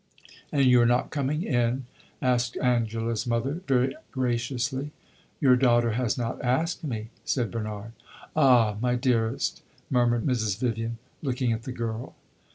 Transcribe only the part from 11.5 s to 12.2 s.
at the girl.